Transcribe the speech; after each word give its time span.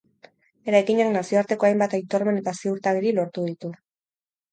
Eraikinak 0.69 1.11
nazioarteko 1.15 1.67
hainbat 1.69 1.93
aitormen 1.97 2.39
eta 2.39 2.55
ziurtagiri 2.61 3.13
lortu 3.19 3.45
ditu. 3.51 3.71